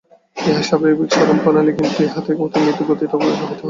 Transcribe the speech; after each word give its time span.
ইহাই 0.37 0.63
স্বাভাবিক 0.69 1.09
সাধনপ্রণালী, 1.15 1.71
কিন্তু 1.77 1.99
ইহাতে 2.05 2.31
অতি 2.43 2.57
মৃদু 2.63 2.83
গতিতে 2.89 3.13
অগ্রসর 3.15 3.29
হইতে 3.31 3.45
হয়। 3.45 3.59